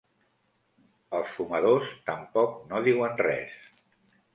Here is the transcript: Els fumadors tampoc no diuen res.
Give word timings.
Els 1.19 1.35
fumadors 1.35 1.95
tampoc 2.11 2.59
no 2.73 2.85
diuen 2.93 3.19
res. 3.27 3.59